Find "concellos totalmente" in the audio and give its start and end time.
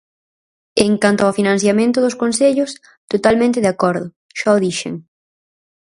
2.21-3.63